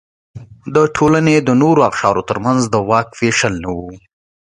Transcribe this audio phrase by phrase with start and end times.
[0.75, 3.79] د ټولنې د نورو اقشارو ترمنځ د واک وېشل نه و.